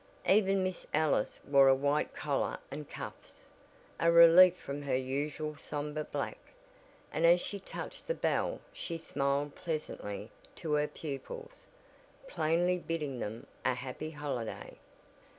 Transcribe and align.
Even 0.27 0.63
Miss 0.63 0.87
Ellis 0.95 1.39
wore 1.47 1.67
a 1.67 1.75
white 1.75 2.15
collar 2.15 2.57
and 2.71 2.89
cuffs, 2.89 3.45
a 3.99 4.11
relief 4.11 4.57
from 4.57 4.81
her 4.81 4.95
usual 4.97 5.55
somber 5.55 6.03
black, 6.03 6.39
and 7.13 7.23
as 7.23 7.39
she 7.39 7.59
touched 7.59 8.07
the 8.07 8.15
bell 8.15 8.61
she 8.73 8.97
smiled 8.97 9.53
pleasantly 9.53 10.31
to 10.55 10.71
her 10.71 10.87
pupils, 10.87 11.67
plainly 12.25 12.79
bidding 12.79 13.19
them 13.19 13.45
a 13.63 13.75
happy 13.75 14.09
holiday. 14.09 14.75